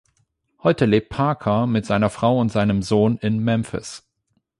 Heute 0.63 0.87
lebt 0.87 1.09
Parker 1.09 1.67
mit 1.67 1.85
seiner 1.85 2.09
Frau 2.09 2.39
und 2.39 2.51
seinem 2.51 2.81
Sohn 2.81 3.17
in 3.17 3.37
Memphis. 3.37 4.09